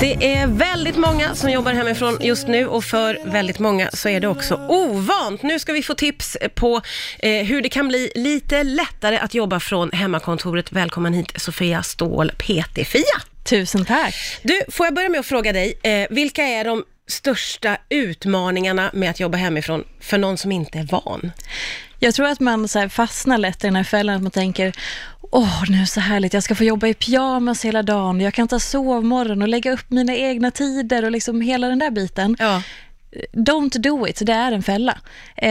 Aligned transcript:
Det 0.00 0.34
är 0.34 0.46
väldigt 0.46 0.96
många 0.96 1.34
som 1.34 1.50
jobbar 1.50 1.72
hemifrån 1.72 2.18
just 2.20 2.48
nu 2.48 2.66
och 2.66 2.84
för 2.84 3.18
väldigt 3.24 3.58
många 3.58 3.90
så 3.92 4.08
är 4.08 4.20
det 4.20 4.28
också 4.28 4.54
ovant. 4.68 5.42
Nu 5.42 5.58
ska 5.58 5.72
vi 5.72 5.82
få 5.82 5.94
tips 5.94 6.36
på 6.54 6.80
eh, 7.18 7.46
hur 7.46 7.62
det 7.62 7.68
kan 7.68 7.88
bli 7.88 8.12
lite 8.14 8.64
lättare 8.64 9.18
att 9.18 9.34
jobba 9.34 9.60
från 9.60 9.90
hemmakontoret. 9.90 10.72
Välkommen 10.72 11.14
hit 11.14 11.32
Sofia 11.36 11.82
Ståhl, 11.82 12.30
PT-Fia. 12.30 13.22
Tusen 13.44 13.84
tack. 13.84 14.14
Du, 14.42 14.60
får 14.68 14.86
jag 14.86 14.94
börja 14.94 15.08
med 15.08 15.20
att 15.20 15.26
fråga 15.26 15.52
dig, 15.52 15.78
eh, 15.82 16.06
vilka 16.10 16.42
är 16.42 16.64
de 16.64 16.84
största 17.06 17.76
utmaningarna 17.88 18.90
med 18.92 19.10
att 19.10 19.20
jobba 19.20 19.38
hemifrån 19.38 19.84
för 20.00 20.18
någon 20.18 20.38
som 20.38 20.52
inte 20.52 20.78
är 20.78 20.84
van? 20.84 21.32
Jag 21.98 22.14
tror 22.14 22.26
att 22.26 22.40
man 22.40 22.68
så 22.68 22.78
här 22.78 22.88
fastnar 22.88 23.38
lätt 23.38 23.64
i 23.64 23.66
den 23.66 23.76
här 23.76 23.84
fällan, 23.84 24.16
att 24.16 24.22
man 24.22 24.30
tänker, 24.30 24.72
åh, 25.20 25.64
nu 25.68 25.76
är 25.76 25.80
det 25.80 25.86
så 25.86 26.00
härligt, 26.00 26.34
jag 26.34 26.42
ska 26.42 26.54
få 26.54 26.64
jobba 26.64 26.86
i 26.86 26.94
pyjamas 26.94 27.64
hela 27.64 27.82
dagen, 27.82 28.20
jag 28.20 28.34
kan 28.34 28.48
ta 28.48 28.58
sovmorgon 28.58 29.42
och 29.42 29.48
lägga 29.48 29.72
upp 29.72 29.90
mina 29.90 30.14
egna 30.14 30.50
tider 30.50 31.04
och 31.04 31.10
liksom 31.10 31.40
hela 31.40 31.68
den 31.68 31.78
där 31.78 31.90
biten. 31.90 32.36
Ja. 32.38 32.62
Don't 33.32 33.78
do 33.78 34.06
it, 34.08 34.20
det 34.26 34.32
är 34.32 34.52
en 34.52 34.62
fälla. 34.62 34.98
Eh, 35.36 35.50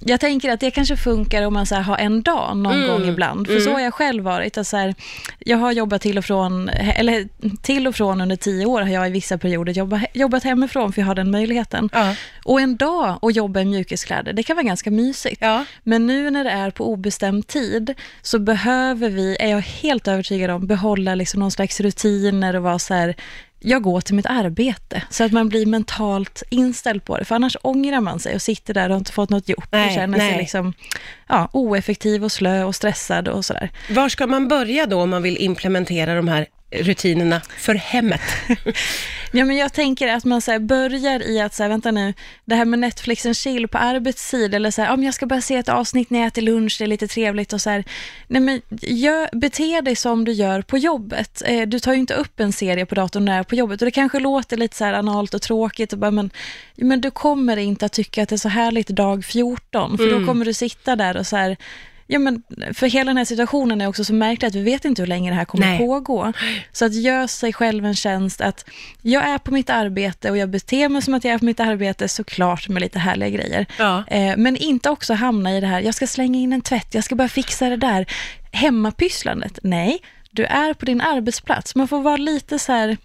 jag 0.00 0.20
tänker 0.20 0.50
att 0.52 0.60
det 0.60 0.70
kanske 0.70 0.96
funkar 0.96 1.42
om 1.42 1.54
man 1.54 1.66
så 1.66 1.74
här, 1.74 1.82
har 1.82 1.96
en 1.98 2.22
dag 2.22 2.56
någon 2.56 2.74
Mm. 2.74 2.88
gång 2.88 3.08
ibland. 3.08 3.46
För 3.46 3.54
Mm. 3.54 3.64
så 3.64 3.72
har 3.72 3.80
jag 3.80 3.94
själv 3.94 4.24
varit. 4.24 4.58
Att 4.58 4.66
så 4.66 4.76
här, 4.76 4.94
jag 5.38 5.56
har 5.56 5.72
jobbat 5.72 6.02
till 6.02 6.18
och 6.18 6.24
från, 6.24 6.68
eller 6.68 7.28
till 7.62 7.86
och 7.86 7.94
från 7.94 8.20
under 8.20 8.36
tio 8.36 8.66
år 8.66 8.80
har 8.82 8.88
jag 8.88 9.08
i 9.08 9.10
vissa 9.10 9.38
perioder 9.38 9.72
jobbat, 9.72 10.02
jobbat 10.14 10.44
hemifrån 10.44 10.92
för 10.92 11.00
jag 11.00 11.06
har 11.06 11.14
den 11.14 11.30
möjligheten. 11.30 11.88
Ja. 11.92 12.14
Och 12.44 12.60
en 12.60 12.76
dag 12.76 13.18
att 13.22 13.36
jobba 13.36 13.60
i 13.60 13.64
mjukiskläder, 13.64 14.32
det 14.32 14.42
kan 14.42 14.56
vara 14.56 14.66
ganska 14.66 14.90
mysigt. 14.90 15.38
Ja. 15.40 15.64
Men 15.82 16.06
nu 16.06 16.30
när 16.30 16.44
det 16.44 16.50
är 16.50 16.70
på 16.70 16.90
obestämd 16.92 17.46
tid 17.46 17.94
så 18.22 18.38
behöver 18.38 19.10
vi, 19.10 19.36
är 19.40 19.48
jag 19.50 19.60
helt 19.60 20.08
övertygad 20.08 20.50
om, 20.50 20.66
behålla 20.66 21.14
liksom 21.14 21.40
någon 21.40 21.50
slags 21.50 21.80
rutiner 21.80 22.56
och 22.56 22.62
vara 22.62 22.78
så 22.78 22.94
här, 22.94 23.14
jag 23.68 23.82
går 23.82 24.00
till 24.00 24.14
mitt 24.14 24.26
arbete. 24.26 25.02
Så 25.10 25.24
att 25.24 25.32
man 25.32 25.48
blir 25.48 25.66
mentalt 25.66 26.42
inställd 26.50 27.04
på 27.04 27.18
det. 27.18 27.24
För 27.24 27.34
annars 27.34 27.56
ångrar 27.62 28.00
man 28.00 28.18
sig 28.18 28.34
och 28.34 28.42
sitter 28.42 28.74
där 28.74 28.90
och 28.90 28.96
inte 28.96 29.12
fått 29.12 29.30
något 29.30 29.48
gjort. 29.48 29.68
Nej, 29.72 29.86
och 29.86 29.94
känner 29.94 30.18
sig 30.18 30.28
nej. 30.30 30.38
liksom, 30.38 30.72
ja, 31.28 31.48
oeffektiv 31.52 32.24
och 32.24 32.32
slö 32.32 32.64
och 32.64 32.74
stressad 32.74 33.28
och 33.28 33.44
sådär. 33.44 33.70
Var 33.90 34.08
ska 34.08 34.26
man 34.26 34.48
börja 34.48 34.86
då 34.86 35.02
om 35.02 35.10
man 35.10 35.22
vill 35.22 35.36
implementera 35.36 36.14
de 36.14 36.28
här 36.28 36.46
rutinerna 36.70 37.40
för 37.58 37.74
hemmet? 37.74 38.20
Ja, 39.32 39.44
men 39.44 39.56
jag 39.56 39.72
tänker 39.72 40.08
att 40.08 40.24
man 40.24 40.40
så 40.40 40.58
börjar 40.60 41.30
i 41.30 41.40
att, 41.40 41.54
så 41.54 41.62
här, 41.62 41.70
vänta 41.70 41.90
nu, 41.90 42.14
det 42.44 42.54
här 42.54 42.64
med 42.64 42.78
Netflix 42.78 43.26
and 43.26 43.36
chill 43.36 43.68
på 43.68 43.78
arbetstid, 43.78 44.54
eller 44.54 44.70
så 44.70 44.82
här, 44.82 44.92
om 44.92 45.04
jag 45.04 45.14
ska 45.14 45.26
bara 45.26 45.40
se 45.40 45.56
ett 45.56 45.68
avsnitt 45.68 46.10
när 46.10 46.18
jag 46.18 46.26
äter 46.26 46.42
lunch, 46.42 46.76
det 46.78 46.84
är 46.84 46.88
lite 46.88 47.08
trevligt 47.08 47.52
och 47.52 47.60
så 47.60 47.70
här, 47.70 47.84
nej 48.26 48.42
men 48.42 48.60
gör, 48.80 49.28
bete 49.36 49.80
dig 49.80 49.96
som 49.96 50.24
du 50.24 50.32
gör 50.32 50.62
på 50.62 50.78
jobbet. 50.78 51.42
Eh, 51.46 51.62
du 51.66 51.78
tar 51.78 51.92
ju 51.92 51.98
inte 51.98 52.14
upp 52.14 52.40
en 52.40 52.52
serie 52.52 52.86
på 52.86 52.94
datorn 52.94 53.24
när 53.24 53.32
du 53.32 53.38
är 53.38 53.42
på 53.42 53.54
jobbet 53.54 53.82
och 53.82 53.86
det 53.86 53.90
kanske 53.90 54.18
låter 54.18 54.56
lite 54.56 54.76
så 54.76 54.84
här 54.84 54.92
analt 54.92 55.34
och 55.34 55.42
tråkigt, 55.42 55.92
och 55.92 55.98
bara, 55.98 56.10
men, 56.10 56.30
men 56.76 57.00
du 57.00 57.10
kommer 57.10 57.56
inte 57.56 57.86
att 57.86 57.92
tycka 57.92 58.22
att 58.22 58.28
det 58.28 58.34
är 58.34 58.38
så 58.38 58.48
härligt 58.48 58.88
dag 58.88 59.24
14, 59.24 59.96
för 59.96 60.06
Mm. 60.06 60.20
då 60.20 60.26
kommer 60.26 60.44
du 60.44 60.52
sitta 60.52 60.96
där 60.96 61.16
och 61.16 61.26
så 61.26 61.36
här, 61.36 61.56
Ja, 62.06 62.18
men 62.18 62.42
för 62.74 62.86
hela 62.86 63.10
den 63.10 63.16
här 63.16 63.24
situationen 63.24 63.80
är 63.80 63.86
också 63.86 64.04
så 64.04 64.14
märklig 64.14 64.48
att 64.48 64.54
vi 64.54 64.62
vet 64.62 64.84
inte 64.84 65.02
hur 65.02 65.06
länge 65.06 65.30
det 65.30 65.36
här 65.36 65.44
kommer 65.44 65.66
Nej. 65.66 65.78
pågå. 65.78 66.32
Så 66.72 66.84
att 66.84 66.94
göra 66.94 67.28
sig 67.28 67.52
själv 67.52 67.86
en 67.86 67.94
tjänst 67.94 68.40
att 68.40 68.64
jag 69.02 69.24
är 69.24 69.38
på 69.38 69.52
mitt 69.52 69.70
arbete 69.70 70.30
och 70.30 70.36
jag 70.36 70.50
beter 70.50 70.88
mig 70.88 71.02
som 71.02 71.14
att 71.14 71.24
jag 71.24 71.34
är 71.34 71.38
på 71.38 71.44
mitt 71.44 71.60
arbete, 71.60 72.08
såklart 72.08 72.68
med 72.68 72.80
lite 72.80 72.98
härliga 72.98 73.28
grejer. 73.28 73.66
Ja. 73.78 74.04
Eh, 74.08 74.36
men 74.36 74.56
inte 74.56 74.90
också 74.90 75.14
hamna 75.14 75.56
i 75.56 75.60
det 75.60 75.66
här, 75.66 75.80
jag 75.80 75.94
ska 75.94 76.06
slänga 76.06 76.38
in 76.38 76.52
en 76.52 76.60
tvätt, 76.60 76.94
jag 76.94 77.04
ska 77.04 77.14
bara 77.14 77.28
fixa 77.28 77.68
det 77.68 77.76
där. 77.76 78.06
Hemmapysslandet, 78.52 79.58
nej. 79.62 79.98
Du 80.30 80.44
är 80.44 80.74
på 80.74 80.84
din 80.84 81.00
arbetsplats. 81.00 81.74
Man 81.74 81.88
får 81.88 82.02
vara 82.02 82.16
lite 82.16 82.58
så 82.58 82.72
här, 82.72 82.96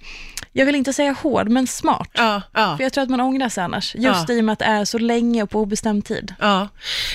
jag 0.53 0.65
vill 0.65 0.75
inte 0.75 0.93
säga 0.93 1.11
hård, 1.11 1.49
men 1.49 1.67
smart. 1.67 2.09
Ja, 2.13 2.41
ja. 2.53 2.77
För 2.77 2.83
jag 2.83 2.93
tror 2.93 3.03
att 3.03 3.09
man 3.09 3.21
ångrar 3.21 3.49
sig 3.49 3.63
annars, 3.63 3.95
just 3.95 4.29
Ja. 4.29 4.35
i 4.35 4.39
och 4.39 4.43
med 4.45 4.53
att 4.53 4.59
det 4.59 4.65
är 4.65 4.85
så 4.85 4.97
länge 4.97 5.43
och 5.43 5.49
på 5.49 5.59
obestämd 5.59 6.05
tid. 6.05 6.33
Ja, 6.39 6.67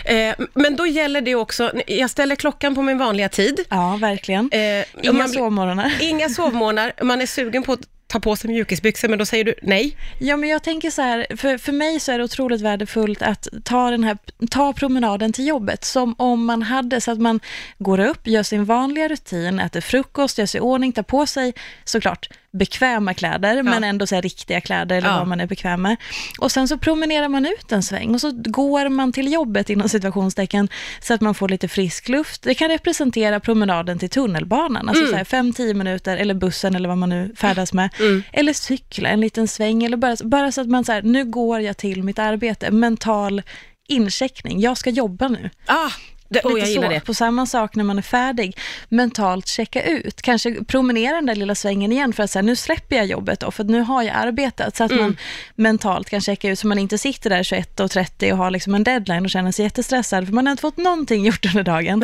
eh, 0.04 0.34
men 0.54 0.76
då 0.76 0.86
gäller 0.86 1.20
det 1.20 1.34
också, 1.34 1.72
jag 1.86 2.10
ställer 2.10 2.36
klockan 2.36 2.74
på 2.74 2.82
min 2.82 2.98
vanliga 2.98 3.28
tid. 3.28 3.60
Ja, 3.68 3.96
verkligen. 4.00 4.50
Eh, 4.52 4.84
Inga 5.02 5.12
man 5.12 5.28
sovmorgnar. 5.28 5.92
Inga 6.00 6.28
sovmorgnar, 6.28 6.92
man 7.02 7.20
är 7.20 7.26
sugen 7.26 7.62
på 7.62 7.72
att 7.72 7.80
ta 8.08 8.20
på 8.20 8.36
sig 8.36 8.50
mjukisbyxor, 8.50 9.08
men 9.08 9.18
då 9.18 9.26
säger 9.26 9.44
du 9.44 9.54
nej. 9.62 9.96
Ja, 10.20 10.36
men 10.36 10.48
jag 10.48 10.62
tänker 10.62 10.90
så 10.90 11.02
här, 11.02 11.26
för, 11.36 11.58
för 11.58 11.72
mig 11.72 12.00
så 12.00 12.12
är 12.12 12.18
det 12.18 12.24
otroligt 12.24 12.60
värdefullt 12.60 13.22
att 13.22 13.48
ta, 13.64 13.90
den 13.90 14.04
här, 14.04 14.18
ta 14.50 14.72
promenaden 14.72 15.32
till 15.32 15.46
jobbet 15.46 15.84
som 15.84 16.14
om 16.18 16.44
man 16.46 16.62
hade, 16.62 17.00
så 17.00 17.10
att 17.12 17.18
man 17.18 17.40
går 17.78 18.00
upp, 18.00 18.26
gör 18.26 18.42
sin 18.42 18.64
vanliga 18.64 19.08
rutin, 19.08 19.60
äter 19.60 19.80
frukost, 19.80 20.38
gör 20.38 20.46
sig 20.46 20.58
i 20.58 20.60
ordning, 20.60 20.92
tar 20.92 21.02
på 21.02 21.26
sig 21.26 21.54
såklart 21.84 22.28
bekväma 22.52 23.14
kläder, 23.14 23.62
men 23.62 23.84
ändå 23.84 24.06
så 24.06 24.14
här 24.14 24.22
riktiga 24.22 24.60
kläder 24.60 24.96
eller 24.96 25.08
Ja. 25.08 25.18
vad 25.18 25.28
man 25.28 25.40
är 25.40 25.46
bekväm 25.46 25.82
med. 25.82 25.96
Och 26.38 26.52
sen 26.52 26.68
så 26.68 26.78
promenerar 26.78 27.28
man 27.28 27.46
ut 27.46 27.72
en 27.72 27.82
sväng 27.82 28.14
och 28.14 28.20
så 28.20 28.32
går 28.34 28.88
man 28.88 29.12
till 29.12 29.32
jobbet 29.32 29.70
inom 29.70 29.88
situationstecken 29.88 30.68
så 31.00 31.14
att 31.14 31.20
man 31.20 31.34
får 31.34 31.48
lite 31.48 31.68
frisk 31.68 32.08
luft. 32.08 32.42
Det 32.42 32.54
kan 32.54 32.68
representera 32.68 33.40
promenaden 33.40 33.98
till 33.98 34.10
tunnelbanan, 34.10 34.88
alltså 34.88 35.06
så 35.06 35.16
här 35.16 35.24
5-10 35.24 35.74
minuter, 35.74 36.16
eller 36.16 36.34
bussen 36.34 36.76
eller 36.76 36.88
vad 36.88 36.98
man 36.98 37.08
nu 37.08 37.34
färdas 37.36 37.72
med. 37.72 37.90
Eller 38.32 38.52
cykla 38.52 39.08
en 39.08 39.20
liten 39.20 39.48
sväng, 39.48 39.84
eller 39.84 39.96
bara, 39.96 40.16
bara 40.24 40.52
så 40.52 40.60
att 40.60 40.68
man 40.68 40.84
så 40.84 41.00
nu 41.00 41.24
går 41.24 41.60
jag 41.60 41.76
till 41.76 42.02
mitt 42.02 42.18
arbete. 42.18 42.70
Mental 42.70 43.42
incheckning, 43.88 44.60
jag 44.60 44.78
ska 44.78 44.90
jobba 44.90 45.28
nu. 45.28 45.50
Ah, 45.66 45.90
det, 46.28 46.40
oh, 46.44 46.54
Lite 46.54 46.66
så. 46.66 46.80
det. 46.80 47.00
På 47.00 47.14
samma 47.14 47.46
sak 47.46 47.74
när 47.76 47.84
man 47.84 47.98
är 47.98 48.02
färdig, 48.02 48.58
mentalt 48.88 49.48
checka 49.48 49.82
ut. 49.82 50.22
Kanske 50.22 50.64
promenera 50.64 51.14
den 51.16 51.26
där 51.26 51.34
lilla 51.34 51.54
svängen 51.54 51.92
igen 51.92 52.12
för 52.12 52.22
att 52.22 52.30
säga, 52.30 52.42
nu 52.42 52.56
släpper 52.56 52.96
jag 52.96 53.06
jobbet 53.06 53.40
då, 53.40 53.50
för 53.50 53.64
nu 53.64 53.80
har 53.80 54.02
jag 54.02 54.16
arbetat. 54.16 54.76
Så 54.76 54.84
att 54.84 54.90
Mm. 54.90 55.02
man 55.04 55.16
mentalt 55.54 56.10
kan 56.10 56.20
checka 56.20 56.48
ut, 56.50 56.58
så 56.58 56.66
man 56.66 56.78
inte 56.78 56.98
sitter 56.98 57.30
där 57.30 57.42
21.30 57.42 58.32
och 58.32 58.38
har 58.38 58.50
liksom 58.50 58.74
en 58.74 58.84
deadline 58.84 59.24
och 59.24 59.30
känner 59.30 59.52
sig 59.52 59.64
jättestressad, 59.64 60.26
för 60.26 60.32
man 60.34 60.46
har 60.46 60.50
inte 60.50 60.60
fått 60.60 60.76
någonting 60.76 61.24
gjort 61.26 61.46
under 61.46 61.62
dagen. 61.62 62.02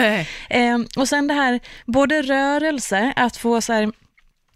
Eh, 0.50 0.78
och 0.96 1.08
sen 1.08 1.26
det 1.28 1.34
här, 1.34 1.60
både 1.86 2.22
rörelse, 2.22 3.12
att 3.16 3.36
få 3.36 3.60
så 3.60 3.72
här, 3.72 3.92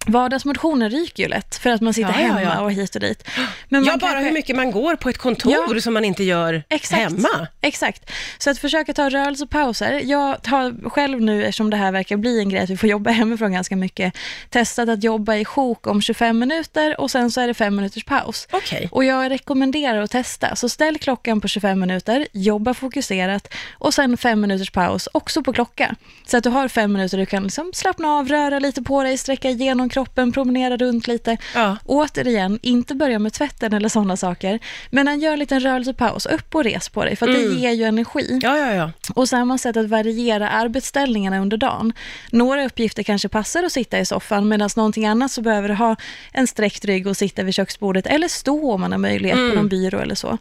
Vardagsmotionen 0.06 0.90
ryker 0.90 1.22
ju 1.22 1.28
lätt 1.28 1.56
för 1.56 1.70
att 1.70 1.80
man 1.80 1.94
sitter 1.94 2.08
Ja, 2.10 2.20
ja, 2.20 2.26
hemma 2.26 2.42
ja. 2.42 2.60
och 2.60 2.72
hit 2.72 2.94
och 2.94 3.00
dit. 3.00 3.28
Men 3.68 3.84
Ja, 3.84 3.92
bara 3.96 4.10
kanske- 4.10 4.24
hur 4.24 4.32
mycket 4.32 4.56
man 4.56 4.70
går 4.70 4.96
på 4.96 5.08
ett 5.08 5.18
kontor 5.18 5.74
Ja. 5.74 5.80
som 5.80 5.94
man 5.94 6.04
inte 6.04 6.24
gör 6.24 6.62
Exakt. 6.68 7.02
hemma. 7.02 7.46
Exakt. 7.60 8.10
Så 8.38 8.50
att 8.50 8.58
försöka 8.58 8.92
ta 8.94 9.08
rörelsepauser. 9.10 10.00
Jag 10.04 10.36
har 10.46 10.90
själv 10.90 11.20
nu, 11.20 11.44
eftersom 11.44 11.70
det 11.70 11.76
här 11.76 11.92
verkar 11.92 12.16
bli 12.16 12.38
en 12.40 12.48
grej 12.48 12.62
att 12.62 12.70
vi 12.70 12.76
får 12.76 12.88
jobba 12.88 13.10
hemifrån 13.16 13.52
ganska 13.52 13.76
mycket, 13.76 14.14
testat 14.50 14.88
att 14.88 15.04
jobba 15.04 15.34
i 15.36 15.44
sjok 15.44 15.86
om 15.86 16.00
25 16.02 16.38
minuter 16.38 17.00
och 17.00 17.10
sen 17.10 17.30
så 17.30 17.40
är 17.40 17.46
det 17.46 17.54
fem 17.54 17.76
minuters 17.76 18.04
paus. 18.04 18.48
Okej. 18.52 18.88
Och 18.92 19.04
jag 19.04 19.30
rekommenderar 19.30 20.02
att 20.02 20.10
testa. 20.10 20.56
Så 20.56 20.68
ställ 20.68 20.98
klockan 20.98 21.40
på 21.40 21.48
25 21.48 21.80
minuter, 21.80 22.26
jobba 22.32 22.74
fokuserat 22.74 23.48
och 23.78 23.94
sen 23.94 24.16
fem 24.16 24.40
minuters 24.40 24.70
paus 24.70 25.08
också 25.12 25.42
på 25.42 25.52
klocka. 25.52 25.94
Så 26.26 26.36
att 26.36 26.44
du 26.44 26.50
har 26.50 26.68
fem 26.68 26.92
minuter 26.92 27.18
du 27.18 27.26
kan 27.26 27.42
liksom 27.42 27.70
slappna 27.74 28.08
av, 28.08 28.28
röra 28.28 28.58
lite 28.58 28.82
på 28.82 29.02
dig, 29.02 29.18
sträcka 29.18 29.48
igenom 29.50 29.88
kroppen, 29.96 30.32
promenera 30.32 30.76
runt 30.76 31.06
lite. 31.08 31.36
Ja. 31.54 31.76
Återigen, 31.84 32.58
inte 32.62 32.94
börja 32.94 33.18
med 33.18 33.32
tvätten 33.32 33.72
eller 33.72 33.88
sådana 33.88 34.16
saker, 34.16 34.58
men 34.90 35.20
gör 35.20 35.32
en 35.32 35.38
liten 35.38 35.60
rörelsepaus, 35.60 36.26
upp 36.26 36.54
och 36.54 36.64
res 36.64 36.88
på 36.88 37.04
dig, 37.04 37.16
för 37.16 37.28
att 37.28 37.34
det 37.34 37.42
ger 37.42 37.70
ju 37.70 37.84
energi. 37.84 38.38
Ja, 38.42 38.58
ja, 38.58 38.74
ja. 38.74 38.90
Och 39.14 39.28
samma 39.28 39.58
sätt 39.58 39.76
att 39.76 39.88
variera 39.88 40.48
arbetsställningarna 40.48 41.38
under 41.38 41.56
dagen. 41.56 41.92
Några 42.30 42.66
uppgifter 42.66 43.02
kanske 43.02 43.28
passar 43.28 43.62
att 43.64 43.72
sitta 43.72 43.98
i 43.98 44.06
soffan, 44.06 44.48
medan 44.48 44.70
någonting 44.76 45.06
annat 45.06 45.30
så 45.30 45.42
behöver 45.42 45.68
du 45.68 45.74
ha 45.74 45.96
en 46.32 46.46
sträckt 46.46 46.84
rygg 46.84 47.06
och 47.06 47.16
sitta 47.16 47.42
vid 47.42 47.54
köksbordet, 47.54 48.06
eller 48.06 48.28
stå 48.28 48.72
om 48.72 48.80
man 48.80 48.92
har 48.92 48.98
möjlighet 48.98 49.36
på 49.36 49.56
någon 49.56 49.68
byrå 49.68 49.98
eller 49.98 50.14
så. 50.14 50.38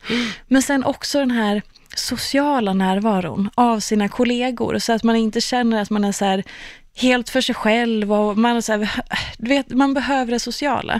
Men 0.48 0.62
sen 0.62 0.84
också 0.84 1.20
den 1.20 1.32
här 1.32 1.62
sociala 1.96 2.74
närvaron 2.74 3.50
av 3.56 3.80
sina 3.80 4.10
kollegor, 4.10 4.80
så 4.80 4.94
att 4.94 5.04
man 5.04 5.16
inte 5.16 5.42
känner 5.42 5.82
att 5.82 5.90
man 5.90 6.04
är 6.04 6.12
så 6.12 6.26
här 6.26 6.44
helt 6.98 7.30
för 7.30 7.42
sig 7.42 7.56
själv 7.56 8.14
och 8.14 8.38
man, 8.38 8.62
så 8.62 8.72
här, 8.72 8.90
du 9.38 9.50
vet, 9.50 9.70
man 9.70 9.94
behöver 9.94 10.32
det 10.32 10.40
sociala. 10.40 11.00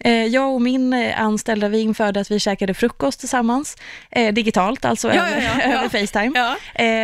Eh, 0.00 0.12
jag 0.12 0.54
och 0.54 0.62
min 0.62 0.92
eh, 0.92 1.20
anställda, 1.22 1.68
vi 1.68 1.80
införde 1.80 2.20
att 2.20 2.30
vi 2.30 2.40
käkade 2.40 2.74
frukost 2.74 3.20
tillsammans, 3.20 3.76
eh, 4.10 4.34
digitalt 4.34 4.84
alltså, 4.84 5.08
Ja, 5.14 5.28
över, 5.28 5.42
ja, 5.42 5.50
ja, 5.70 5.78
över 5.78 5.88
Facetime. 5.88 6.56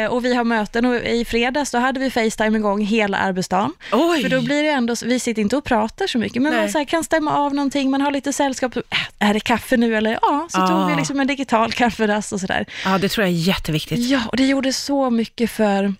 Eh, 0.05 0.11
och 0.13 0.25
vi 0.25 0.35
har 0.35 0.45
möten 0.45 0.85
och 0.85 0.95
i 0.95 1.25
fredags 1.25 1.71
då 1.71 1.79
hade 1.79 2.01
vi 2.01 2.11
Facetime 2.11 2.59
igång 2.59 2.81
hela 2.87 3.19
arbetsdagen. 3.19 3.73
Oj. 3.93 4.23
För 4.23 4.29
då 4.29 4.41
blir 4.43 4.63
det 4.63 4.69
ändå, 4.71 4.95
vi 5.05 5.21
sitter 5.21 5.43
inte 5.43 5.57
och 5.57 5.65
pratar 5.65 6.07
så 6.07 6.19
mycket, 6.19 6.43
men 6.43 6.53
Nej. 6.53 6.61
man 6.61 6.71
så 6.73 6.79
här, 6.79 6.85
kan 6.85 7.05
stämma 7.05 7.37
av 7.37 7.55
någonting, 7.55 7.91
man 7.91 8.01
har 8.01 8.11
lite 8.11 8.33
sällskap, 8.33 8.77
är 9.19 9.35
det 9.35 9.41
kaffe 9.41 9.77
nu 9.77 9.97
eller? 9.97 10.19
Ja, 10.23 10.47
så 10.51 10.61
Ah. 10.61 10.69
tog 10.69 10.91
vi 10.91 10.97
liksom 10.97 11.21
en 11.21 11.27
digital 11.27 11.73
kafferast 11.73 12.33
och 12.33 12.41
sådär. 12.41 12.67
Ja, 12.85 12.99
det 12.99 13.09
tror 13.09 13.27
jag 13.27 13.35
är 13.35 13.39
jätteviktigt. 13.39 13.99
Ja, 13.99 14.21
och 14.29 14.37
det 14.37 14.47
gjorde 14.47 14.73
så 14.73 15.11
mycket 15.11 15.51
för 15.51 15.95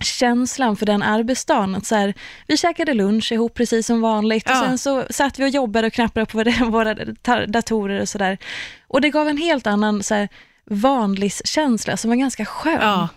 känslan 0.00 0.76
för 0.76 0.86
den 0.86 1.02
arbetsdagen. 1.02 1.74
Att 1.74 1.86
så 1.86 1.94
här, 1.94 2.14
vi 2.46 2.56
käkade 2.56 2.94
lunch 2.94 3.32
ihop 3.32 3.54
precis 3.54 3.86
som 3.86 4.00
vanligt 4.00 4.46
och 4.46 4.52
Ja. 4.56 4.62
sen 4.64 4.78
så 4.78 5.04
satt 5.10 5.38
vi 5.38 5.44
och 5.44 5.48
jobbade 5.48 5.86
och 5.86 5.92
knappade 5.92 6.26
på 6.26 6.38
våra- 6.70 7.46
datorer 7.46 8.00
och 8.00 8.08
sådär. 8.08 8.38
Och 8.88 9.00
det 9.00 9.10
gav 9.10 9.28
en 9.28 9.36
helt 9.38 9.66
annan 9.66 10.02
så 10.02 10.14
här, 10.14 10.28
vanliskänsla 10.70 11.96
som 11.96 12.10
var 12.10 12.16
ganska 12.16 12.44
skön. 12.44 12.78
Ja, 12.80 13.08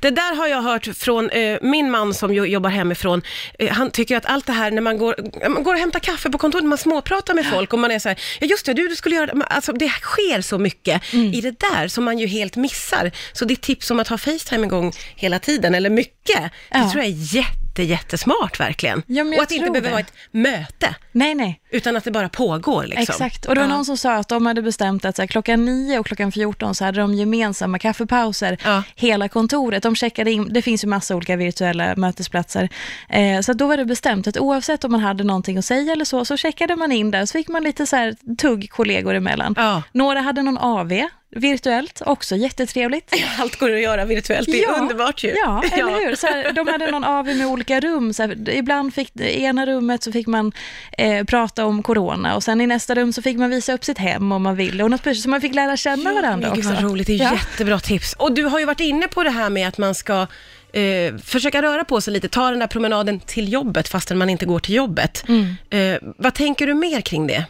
det 0.00 0.10
där 0.10 0.36
har 0.36 0.46
jag 0.46 0.62
hört 0.62 0.86
från 0.96 1.30
eh, 1.30 1.58
min 1.62 1.90
man 1.90 2.14
som 2.14 2.34
jo, 2.34 2.46
jobbar 2.46 2.70
hemifrån. 2.70 3.22
Eh, 3.58 3.72
han 3.72 3.90
tycker 3.90 4.16
att 4.16 4.26
allt 4.26 4.46
det 4.46 4.52
här 4.52 4.70
när 4.70 4.82
man 4.82 4.98
går, 4.98 5.14
man 5.48 5.62
går 5.62 5.74
och 5.74 5.80
hämtar 5.80 6.00
kaffe 6.00 6.30
på 6.30 6.38
kontoret, 6.38 6.64
man 6.64 6.78
småpratar 6.78 7.34
med 7.34 7.46
folk 7.46 7.72
och 7.72 7.78
man 7.78 7.90
är 7.90 7.98
så 7.98 8.08
här, 8.08 8.18
ja 8.40 8.46
just 8.46 8.66
det, 8.66 8.72
du, 8.74 8.88
du 8.88 8.96
skulle 8.96 9.14
göra 9.16 9.26
det. 9.26 9.44
Alltså 9.44 9.72
det 9.72 9.88
sker 9.88 10.40
så 10.40 10.58
mycket 10.58 11.02
Mm. 11.12 11.32
i 11.34 11.40
det 11.40 11.60
där 11.60 11.88
som 11.88 12.04
man 12.04 12.18
ju 12.18 12.26
helt 12.26 12.56
missar. 12.56 13.10
Så 13.32 13.44
ditt 13.44 13.62
tips 13.62 13.90
om 13.90 14.00
att 14.00 14.08
ha 14.08 14.18
Facetime 14.18 14.66
igång 14.66 14.92
hela 15.16 15.38
tiden, 15.38 15.74
eller 15.74 15.90
mycket, 15.90 16.36
det 16.42 16.50
Ja. 16.70 16.90
tror 16.90 17.04
jag 17.04 17.12
är 17.12 17.34
jätte, 17.36 17.50
jättesmart 17.82 18.60
verkligen. 18.60 19.02
Ja, 19.06 19.24
och 19.24 19.42
att 19.42 19.48
det 19.48 19.54
inte 19.54 19.70
behöver 19.70 19.90
vara 19.90 20.00
ett 20.00 20.12
möte, 20.30 20.94
Nej, 21.12 21.34
nej. 21.34 21.60
utan 21.70 21.96
att 21.96 22.04
det 22.04 22.10
bara 22.10 22.28
pågår 22.28 22.82
liksom. 22.86 23.02
Exakt, 23.02 23.46
och 23.46 23.54
det 23.54 23.60
var 23.60 23.68
Ja. 23.68 23.74
någon 23.74 23.84
som 23.84 23.96
sa 23.96 24.14
att 24.14 24.28
de 24.28 24.46
hade 24.46 24.62
bestämt 24.62 25.04
att 25.04 25.16
så 25.16 25.22
här, 25.22 25.26
klockan 25.26 25.64
9 25.64 25.98
och 25.98 26.06
klockan 26.06 26.32
14 26.32 26.74
så 26.74 26.84
hade 26.84 27.00
de 27.00 27.14
gemensamma 27.14 27.78
kaffepauser, 27.78 28.58
Ja. 28.64 28.82
hela 28.96 29.28
kontoret. 29.28 29.82
De 29.82 29.96
checkade 29.96 30.30
in, 30.32 30.52
det 30.52 30.62
finns 30.62 30.84
ju 30.84 30.88
massa 30.88 31.16
olika 31.16 31.36
virtuella 31.36 31.96
mötesplatser, 31.96 32.68
eh, 33.08 33.40
så 33.40 33.52
då 33.52 33.66
var 33.66 33.76
det 33.76 33.84
bestämt 33.84 34.26
att 34.26 34.36
oavsett 34.38 34.84
om 34.84 34.92
man 34.92 35.00
hade 35.00 35.24
någonting 35.24 35.58
att 35.58 35.64
säga 35.64 35.92
eller 35.92 36.04
så, 36.04 36.24
så 36.24 36.36
checkade 36.36 36.76
man 36.76 36.92
in 36.92 37.10
där, 37.10 37.26
så 37.26 37.32
fick 37.32 37.48
man 37.48 37.62
lite 37.62 37.86
så 37.86 37.96
här 37.96 38.14
tugg 38.38 38.70
kollegor 38.70 39.14
emellan. 39.14 39.54
Ja. 39.56 39.82
Några 39.92 40.20
hade 40.20 40.42
någon 40.42 40.58
AV 40.58 40.92
virtuellt, 41.36 42.02
också 42.06 42.36
jättetrevligt. 42.36 43.14
Allt 43.40 43.56
går 43.58 43.72
att 43.74 43.80
göra 43.80 44.04
virtuellt, 44.04 44.46
det 44.52 44.64
är 44.64 44.80
underbart 44.80 45.24
ju. 45.24 45.34
Ja, 45.44 45.62
eller 45.72 46.06
hur? 46.06 46.16
Så 46.16 46.26
här, 46.26 46.52
de 46.52 46.68
hade 46.68 46.90
någon 46.90 47.04
AV 47.04 47.26
med 47.26 47.46
olika 47.46 47.80
rum. 47.80 48.12
Så 48.12 48.22
här, 48.22 48.48
ibland 48.50 48.94
fick, 48.94 49.16
i 49.20 49.42
ena 49.44 49.66
rummet 49.66 50.02
så 50.02 50.12
fick 50.12 50.26
man 50.26 50.52
eh, 50.98 51.24
prata 51.24 51.64
om 51.64 51.82
corona 51.82 52.36
och 52.36 52.42
sen 52.42 52.60
i 52.60 52.66
nästa 52.66 52.94
rum 52.94 53.12
så 53.12 53.22
fick 53.22 53.36
man 53.38 53.50
visa 53.50 53.72
upp 53.72 53.84
sitt 53.84 53.98
hem 53.98 54.32
om 54.32 54.42
man 54.42 54.56
ville. 54.56 54.84
Och 54.84 54.90
något, 54.90 55.16
så 55.16 55.28
man 55.30 55.40
fick 55.40 55.54
lära 55.54 55.76
känna 55.76 56.12
varandra 56.14 56.48
Men 56.48 56.58
också. 56.58 56.70
Gud 56.70 56.80
vad 56.80 56.90
roligt, 56.90 57.06
det 57.06 57.12
är 57.12 57.16
Ja. 57.22 57.32
jättebra 57.32 57.80
tips. 57.80 58.12
Och 58.12 58.32
du 58.32 58.44
har 58.44 58.58
ju 58.58 58.64
varit 58.64 58.80
inne 58.80 59.08
på 59.08 59.22
det 59.24 59.30
här 59.30 59.50
med 59.50 59.68
att 59.68 59.78
man 59.78 59.94
ska 59.94 60.26
eh, 60.72 61.16
försöka 61.24 61.62
röra 61.62 61.84
på 61.84 62.00
sig 62.00 62.12
lite, 62.12 62.28
ta 62.28 62.50
den 62.50 62.58
där 62.58 62.66
promenaden 62.66 63.20
till 63.20 63.52
jobbet 63.52 63.88
fastän 63.88 64.18
man 64.18 64.30
inte 64.30 64.46
går 64.46 64.58
till 64.60 64.74
jobbet. 64.74 65.24
Mm. 65.28 65.56
Eh, 65.70 66.00
vad 66.18 66.34
tänker 66.34 66.66
du 66.66 66.74
mer 66.74 67.00
kring 67.00 67.26
det? 67.26 67.44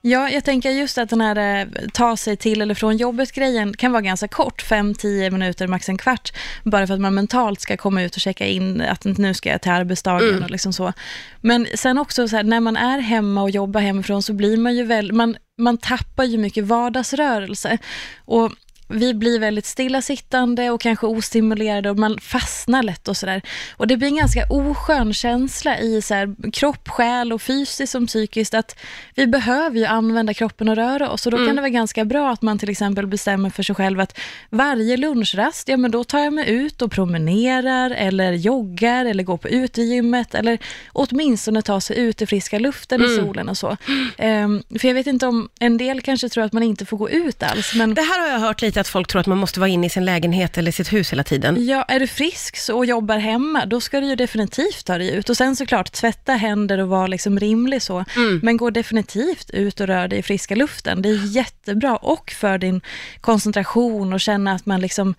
Ja, 0.00 0.30
jag 0.30 0.44
tänker 0.44 0.70
just 0.70 0.98
att 0.98 1.10
den 1.10 1.20
här 1.20 1.60
eh, 1.60 1.66
ta 1.92 2.16
sig 2.16 2.36
till 2.36 2.62
eller 2.62 2.74
från 2.74 2.96
jobbet-grejen 2.96 3.76
kan 3.76 3.92
vara 3.92 4.02
ganska 4.02 4.28
kort, 4.28 4.64
5-10 4.64 5.30
minuter, 5.30 5.66
max 5.66 5.88
en 5.88 5.98
kvart, 5.98 6.32
bara 6.64 6.86
för 6.86 6.94
att 6.94 7.00
man 7.00 7.14
mentalt 7.14 7.60
ska 7.60 7.76
komma 7.76 8.02
ut 8.02 8.14
och 8.14 8.20
checka 8.20 8.46
in 8.46 8.80
att 8.80 9.04
nu 9.04 9.34
ska 9.34 9.50
jag 9.50 9.62
till 9.62 9.72
arbetsdagen 9.72 10.42
och 10.42 10.50
liksom 10.50 10.72
så. 10.72 10.92
Men 11.40 11.66
sen 11.74 11.98
också 11.98 12.28
så 12.28 12.36
här, 12.36 12.44
när 12.44 12.60
man 12.60 12.76
är 12.76 12.98
hemma 12.98 13.42
och 13.42 13.50
jobbar 13.50 13.80
hemifrån 13.80 14.22
så 14.22 14.32
blir 14.32 14.56
man 14.56 14.76
ju 14.76 14.84
väl, 14.84 15.12
man, 15.12 15.36
man 15.58 15.78
tappar 15.78 16.24
ju 16.24 16.38
mycket 16.38 16.64
vardagsrörelse. 16.64 17.78
Och 18.24 18.52
vi 18.88 19.14
blir 19.14 19.38
väldigt 19.38 19.66
stillasittande 19.66 20.70
och 20.70 20.80
kanske 20.80 21.06
ostimulerade 21.06 21.90
och 21.90 21.98
man 21.98 22.18
fastnar 22.20 22.82
lätt 22.82 23.08
och 23.08 23.16
sådär. 23.16 23.42
Och 23.76 23.86
det 23.86 23.96
blir 23.96 24.08
en 24.08 24.16
ganska 24.16 24.46
oskön 24.50 25.14
känsla 25.14 25.78
i 25.78 26.02
så 26.02 26.14
här, 26.14 26.50
kropp, 26.52 26.88
själ 26.88 27.32
och 27.32 27.42
fysiskt 27.42 27.92
som 27.92 28.06
psykiskt 28.06 28.54
att 28.54 28.76
vi 29.14 29.26
behöver 29.26 29.78
ju 29.78 29.84
använda 29.84 30.34
kroppen 30.34 30.68
och 30.68 30.76
röra 30.76 31.10
oss. 31.10 31.26
Och 31.26 31.32
då 31.32 31.46
kan 31.46 31.56
det 31.56 31.62
vara 31.62 31.70
ganska 31.70 32.04
bra 32.04 32.30
att 32.30 32.42
man 32.42 32.58
till 32.58 32.70
exempel 32.70 33.06
bestämmer 33.06 33.50
för 33.50 33.62
sig 33.62 33.74
själv 33.74 34.00
att 34.00 34.18
varje 34.50 34.96
lunchrast, 34.96 35.68
ja 35.68 35.76
men 35.76 35.90
då 35.90 36.04
tar 36.04 36.18
jag 36.18 36.32
mig 36.32 36.50
ut 36.50 36.82
och 36.82 36.92
promenerar 36.92 37.90
eller 37.90 38.32
joggar 38.32 39.04
eller 39.04 39.24
går 39.24 39.36
på 39.36 39.48
utegymmet 39.48 40.34
eller 40.34 40.58
åtminstone 40.92 41.62
tar 41.62 41.80
sig 41.80 41.98
ut 41.98 42.22
i 42.22 42.26
friska 42.26 42.58
luften 42.58 43.04
i 43.04 43.16
solen 43.16 43.48
och 43.48 43.56
så. 43.56 43.76
Ehm, 44.18 44.62
för 44.78 44.88
jag 44.88 44.94
vet 44.94 45.06
inte 45.06 45.26
om, 45.26 45.48
en 45.60 45.78
del 45.78 46.00
kanske 46.00 46.28
tror 46.28 46.44
att 46.44 46.52
man 46.52 46.62
inte 46.62 46.86
får 46.86 46.96
gå 46.96 47.10
ut 47.10 47.42
alls, 47.42 47.74
men 47.74 47.94
Det 47.94 48.02
här 48.02 48.20
har 48.20 48.28
jag 48.28 48.38
hört 48.38 48.62
lite 48.62 48.77
att 48.80 48.88
folk 48.88 49.08
tror 49.08 49.20
att 49.20 49.26
man 49.26 49.38
måste 49.38 49.60
vara 49.60 49.68
inne 49.70 49.86
i 49.86 49.90
sin 49.90 50.04
lägenhet 50.04 50.58
eller 50.58 50.72
sitt 50.72 50.92
hus 50.92 51.12
hela 51.12 51.24
tiden. 51.24 51.66
Ja, 51.66 51.82
är 51.82 52.00
du 52.00 52.06
frisk 52.06 52.56
så- 52.56 52.76
och 52.76 52.86
jobbar 52.86 53.18
hemma, 53.18 53.66
då 53.66 53.80
ska 53.80 54.00
du 54.00 54.06
ju 54.06 54.16
definitivt 54.16 54.84
ta 54.86 54.98
dig 54.98 55.14
ut. 55.14 55.28
Och 55.28 55.36
sen 55.36 55.56
såklart, 55.56 55.92
tvätta 55.92 56.32
händer 56.32 56.78
och 56.78 56.88
vara 56.88 57.06
liksom 57.06 57.38
rimlig 57.40 57.82
så. 57.82 58.04
Men 58.42 58.56
gå 58.56 58.70
definitivt 58.70 59.50
ut 59.50 59.80
och 59.80 59.86
rör 59.86 60.08
dig 60.08 60.18
i 60.18 60.22
friska 60.22 60.54
luften. 60.54 61.02
Det 61.02 61.08
är 61.08 61.36
jättebra 61.36 61.96
och 61.96 62.30
för 62.30 62.58
din 62.58 62.80
koncentration 63.20 64.12
och 64.12 64.20
känna 64.20 64.52
att 64.52 64.66
man 64.66 64.80
liksom 64.80 65.14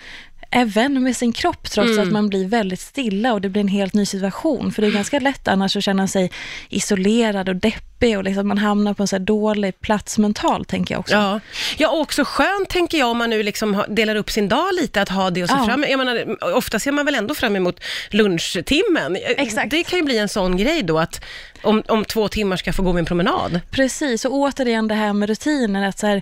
är 0.51 0.65
vän 0.65 1.03
med 1.03 1.15
sin 1.17 1.33
kropp 1.33 1.69
trots 1.71 1.97
att 1.97 2.11
man 2.11 2.29
blir 2.29 2.47
väldigt 2.47 2.79
stilla 2.79 3.33
och 3.33 3.41
det 3.41 3.49
blir 3.49 3.61
en 3.61 3.67
helt 3.67 3.93
ny 3.93 4.05
situation. 4.05 4.71
För 4.71 4.81
det 4.81 4.87
är 4.87 4.91
ganska 4.91 5.19
lätt 5.19 5.47
annars 5.47 5.75
att 5.77 5.83
känna 5.83 6.07
sig 6.07 6.31
isolerad 6.69 7.49
och 7.49 7.55
deppig 7.55 8.17
och 8.17 8.23
liksom 8.23 8.47
man 8.47 8.57
hamnar 8.57 8.93
på 8.93 9.03
en 9.03 9.07
så 9.07 9.17
dålig 9.17 9.81
plats 9.81 10.17
mentalt, 10.17 10.67
tänker 10.67 10.93
jag 10.93 10.99
också. 10.99 11.13
Ja. 11.15 11.39
ja, 11.77 11.89
och 11.89 11.99
också 11.99 12.23
skönt 12.25 12.69
tänker 12.69 12.97
jag 12.97 13.09
om 13.09 13.17
man 13.17 13.29
nu 13.29 13.43
liksom 13.43 13.83
delar 13.89 14.15
upp 14.15 14.31
sin 14.31 14.47
dag 14.47 14.73
lite, 14.81 15.01
att 15.01 15.09
ha 15.09 15.29
det 15.29 15.43
och 15.43 15.49
se 15.49 15.55
Ja. 15.57 15.65
fram 15.65 15.85
jag 15.89 15.97
menar, 15.97 16.37
Ofta 16.55 16.79
ser 16.79 16.91
man 16.91 17.05
väl 17.05 17.15
ändå 17.15 17.35
fram 17.35 17.55
emot 17.55 17.79
lunchtimmen. 18.09 19.17
Exakt. 19.37 19.71
Det 19.71 19.83
kan 19.83 19.99
ju 19.99 20.05
bli 20.05 20.17
en 20.17 20.29
sån 20.29 20.57
grej 20.57 20.83
då, 20.83 20.99
att 20.99 21.21
om, 21.63 21.83
om 21.87 22.05
två 22.05 22.27
timmar 22.27 22.57
ska 22.57 22.67
jag 22.67 22.75
få 22.75 22.83
gå 22.83 22.93
min 22.93 23.05
promenad. 23.05 23.61
Precis, 23.71 24.25
och 24.25 24.33
återigen 24.33 24.87
det 24.87 24.95
här 24.95 25.13
med 25.13 25.29
rutiner. 25.29 25.87
Att 25.87 25.99
så 25.99 26.07
här, 26.07 26.21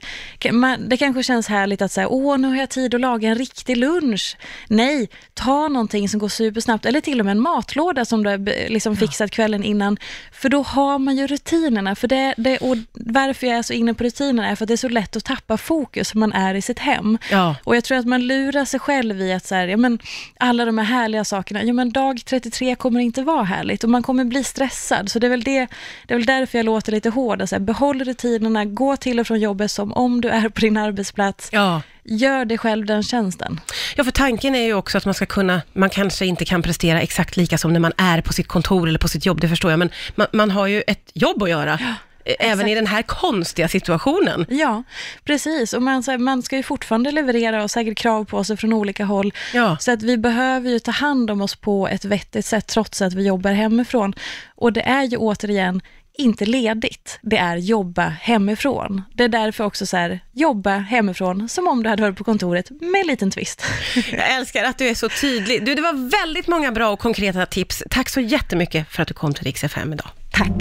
man, 0.51 0.89
det 0.89 0.97
kanske 0.97 1.23
känns 1.23 1.47
härligt 1.47 1.81
att 1.81 1.91
säga, 1.91 2.07
åh 2.07 2.37
nu 2.37 2.47
har 2.47 2.55
jag 2.55 2.69
tid 2.69 2.95
att 2.95 3.01
laga 3.01 3.29
en 3.29 3.35
riktig 3.35 3.77
lunch. 3.77 4.37
Nej, 4.67 5.09
ta 5.33 5.67
någonting 5.67 6.09
som 6.09 6.19
går 6.19 6.29
supersnabbt, 6.29 6.85
eller 6.85 7.01
till 7.01 7.19
och 7.19 7.25
med 7.25 7.31
en 7.31 7.39
matlåda 7.39 8.05
som 8.05 8.23
du 8.23 8.29
har 8.29 8.69
liksom 8.69 8.95
fixat 8.95 9.31
kvällen 9.31 9.63
innan. 9.63 9.97
För 10.31 10.49
då 10.49 10.61
har 10.61 10.99
man 10.99 11.15
ju 11.15 11.27
rutinerna. 11.27 11.95
För 11.95 12.07
det, 12.07 12.33
det, 12.37 12.57
och 12.57 12.77
varför 12.93 13.47
jag 13.47 13.57
är 13.57 13.61
så 13.61 13.73
inne 13.73 13.93
på 13.93 14.03
rutinerna 14.03 14.49
är 14.49 14.55
för 14.55 14.65
att 14.65 14.67
det 14.67 14.73
är 14.73 14.77
så 14.77 14.89
lätt 14.89 15.15
att 15.15 15.25
tappa 15.25 15.57
fokus 15.57 16.13
om 16.13 16.19
man 16.19 16.33
är 16.33 16.55
i 16.55 16.61
sitt 16.61 16.79
hem. 16.79 17.17
Ja. 17.31 17.55
Och 17.63 17.75
jag 17.75 17.83
tror 17.83 17.97
att 17.97 18.05
man 18.05 18.27
lurar 18.27 18.65
sig 18.65 18.79
själv 18.79 19.21
i 19.21 19.33
att 19.33 19.45
så 19.45 19.55
här, 19.55 19.67
ja, 19.67 19.77
men, 19.77 19.99
alla 20.39 20.65
de 20.65 20.77
här 20.77 20.85
härliga 20.85 21.23
sakerna, 21.23 21.63
ja, 21.63 21.73
men 21.73 21.91
dag 21.91 22.21
33 22.25 22.75
kommer 22.75 22.99
inte 22.99 23.23
vara 23.23 23.43
härligt 23.43 23.83
och 23.83 23.89
man 23.89 24.03
kommer 24.03 24.23
bli 24.23 24.43
stressad. 24.43 25.11
Så 25.11 25.19
det 25.19 25.26
är 25.27 25.29
väl, 25.29 25.43
det, 25.43 25.67
det 26.05 26.13
är 26.13 26.17
väl 26.17 26.25
därför 26.25 26.57
jag 26.57 26.65
låter 26.65 26.91
lite 26.91 27.09
hård. 27.09 27.49
Så 27.49 27.55
här, 27.55 27.59
behåll 27.59 28.03
rutinerna, 28.03 28.65
gå 28.65 28.97
till 28.97 29.19
och 29.19 29.27
från 29.27 29.39
jobbet 29.39 29.71
som 29.71 29.93
om 29.93 30.21
du 30.21 30.29
är 30.29 30.49
på 30.49 30.61
din 30.61 30.77
arbetsplats. 30.77 31.49
Ja. 31.51 31.81
Gör 32.03 32.45
dig 32.45 32.57
själv 32.57 32.85
den 32.85 33.03
tjänsten. 33.03 33.59
Ja, 33.95 34.03
för 34.03 34.11
tanken 34.11 34.55
är 34.55 34.65
ju 34.65 34.73
också 34.73 34.97
att 34.97 35.05
man 35.05 35.13
ska 35.13 35.25
kunna, 35.25 35.61
man 35.73 35.89
kanske 35.89 36.25
inte 36.25 36.45
kan 36.45 36.61
prestera 36.61 37.01
exakt 37.01 37.37
lika 37.37 37.57
som 37.57 37.73
när 37.73 37.79
man 37.79 37.93
är 37.97 38.21
på 38.21 38.33
sitt 38.33 38.47
kontor 38.47 38.87
eller 38.87 38.99
på 38.99 39.07
sitt 39.07 39.25
jobb, 39.25 39.41
det 39.41 39.49
förstår 39.49 39.71
jag, 39.71 39.79
men 39.79 39.89
man, 40.15 40.27
man 40.33 40.51
har 40.51 40.67
ju 40.67 40.83
ett 40.87 41.11
jobb 41.13 41.43
att 41.43 41.49
göra, 41.49 41.79
eh, 42.27 42.35
även 42.39 42.59
exakt. 42.59 42.69
i 42.69 42.75
den 42.75 42.87
här 42.87 43.01
konstiga 43.01 43.67
situationen. 43.67 44.45
Ja, 44.49 44.83
precis. 45.23 45.73
Och 45.73 45.81
man, 45.81 46.03
här, 46.07 46.17
man 46.17 46.43
ska 46.43 46.55
ju 46.55 46.63
fortfarande 46.63 47.11
leverera 47.11 47.63
och 47.63 47.71
säkert 47.71 47.97
krav 47.97 48.25
på 48.25 48.43
sig 48.43 48.57
från 48.57 48.73
olika 48.73 49.05
håll. 49.05 49.33
Ja. 49.53 49.77
Så 49.79 49.91
att 49.91 50.03
vi 50.03 50.17
behöver 50.17 50.69
ju 50.69 50.79
ta 50.79 50.91
hand 50.91 51.31
om 51.31 51.41
oss 51.41 51.55
på 51.55 51.87
ett 51.87 52.05
vettigt 52.05 52.45
sätt 52.45 52.67
trots 52.67 53.01
att 53.01 53.13
vi 53.13 53.27
jobbar 53.27 53.51
hemifrån. 53.51 54.13
Och 54.55 54.73
det 54.73 54.81
är 54.81 55.03
ju 55.03 55.17
återigen 55.17 55.81
inte 56.17 56.45
ledigt, 56.45 57.19
det 57.21 57.37
är 57.37 57.57
jobba 57.57 58.03
hemifrån. 58.03 59.01
Det 59.13 59.23
är 59.23 59.27
därför 59.27 59.63
också 59.63 59.85
så 59.85 59.97
här, 59.97 60.19
jobba 60.33 60.77
hemifrån 60.77 61.49
som 61.49 61.67
om 61.67 61.83
du 61.83 61.89
hade 61.89 62.01
varit 62.01 62.17
på 62.17 62.23
kontoret 62.23 62.69
med 62.69 63.01
en 63.01 63.07
liten 63.07 63.31
twist. 63.31 63.63
Jag 64.11 64.35
älskar 64.35 64.63
att 64.63 64.77
du 64.77 64.87
är 64.87 64.95
så 64.95 65.09
tydlig. 65.09 65.65
Du, 65.65 65.75
det 65.75 65.81
var 65.81 66.09
väldigt 66.09 66.47
många 66.47 66.71
bra 66.71 66.89
och 66.89 66.99
konkreta 66.99 67.45
tips. 67.45 67.83
Tack 67.89 68.09
så 68.09 68.19
jättemycket 68.19 68.87
för 68.89 69.01
att 69.01 69.07
du 69.07 69.13
kom 69.13 69.33
till 69.33 69.43
Rix 69.43 69.63
FM 69.63 69.93
idag. 69.93 70.09
Tack. 70.31 70.51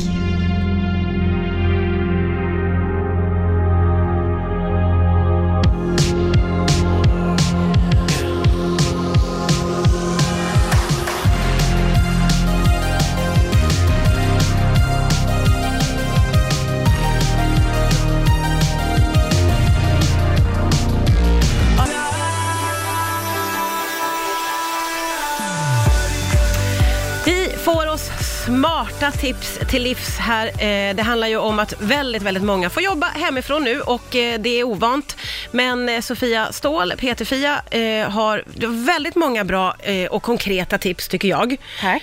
Smarta 29.13 29.19
tips 29.19 29.59
till 29.71 29.83
livs 29.83 30.19
här. 30.19 30.47
Eh, 30.47 30.95
Det 30.97 31.03
handlar 31.03 31.29
ju 31.29 31.37
om 31.37 31.59
att 31.59 31.75
väldigt, 31.81 32.23
väldigt 32.23 32.43
många 32.45 32.71
får 32.71 32.83
jobba 32.83 33.07
hemifrån 33.07 33.65
nu 33.65 33.81
och 33.81 34.17
eh, 34.17 34.41
det 34.41 34.49
är 34.61 34.65
ovant. 34.65 35.17
Men 35.51 35.89
eh, 35.89 36.01
Sofia 36.01 36.53
Ståhl, 36.53 36.93
PT-Fia, 36.99 37.63
har 38.09 38.45
väldigt 38.87 39.15
många 39.15 39.45
bra 39.45 39.77
och 40.11 40.23
konkreta 40.23 40.79
tips 40.79 41.09
tycker 41.09 41.29
jag. 41.29 41.57
Tack. 41.81 42.03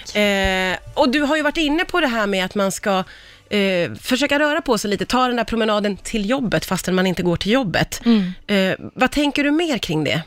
Och 0.93 1.09
du 1.09 1.21
har 1.21 1.35
ju 1.35 1.41
varit 1.41 1.57
inne 1.57 1.85
på 1.85 1.99
det 2.01 2.07
här 2.07 2.27
med 2.27 2.45
att 2.45 2.55
man 2.55 2.71
ska 2.71 3.03
eh, 3.49 3.91
försöka 4.01 4.39
röra 4.39 4.61
på 4.61 4.77
sig 4.77 4.89
lite, 4.89 5.05
ta 5.05 5.27
den 5.27 5.35
där 5.35 5.43
promenaden 5.43 5.97
till 5.97 6.29
jobbet 6.29 6.65
fastän 6.65 6.95
man 6.95 7.07
inte 7.07 7.23
går 7.23 7.35
till 7.37 7.51
jobbet. 7.51 8.01
Eh, 8.47 8.75
vad 8.95 9.11
tänker 9.11 9.43
du 9.43 9.51
mer 9.51 9.77
kring 9.77 10.03
det? 10.03 10.21